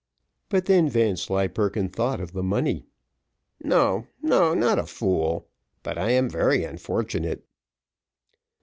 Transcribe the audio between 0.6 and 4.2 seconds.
then Vanslyperken thought of the money. "No,